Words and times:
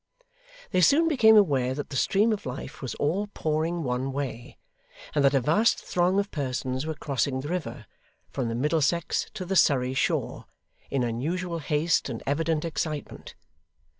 They 0.71 0.81
soon 0.81 1.07
became 1.07 1.37
aware 1.37 1.75
that 1.75 1.91
the 1.91 1.95
stream 1.95 2.33
of 2.33 2.47
life 2.47 2.81
was 2.81 2.95
all 2.95 3.27
pouring 3.35 3.83
one 3.83 4.11
way, 4.11 4.57
and 5.13 5.23
that 5.23 5.35
a 5.35 5.39
vast 5.39 5.77
throng 5.77 6.17
of 6.19 6.31
persons 6.31 6.87
were 6.87 6.95
crossing 6.95 7.41
the 7.41 7.49
river 7.49 7.85
from 8.31 8.47
the 8.47 8.55
Middlesex 8.55 9.27
to 9.35 9.45
the 9.45 9.55
Surrey 9.55 9.93
shore, 9.93 10.45
in 10.89 11.03
unusual 11.03 11.59
haste 11.59 12.09
and 12.09 12.23
evident 12.25 12.65
excitement. 12.65 13.35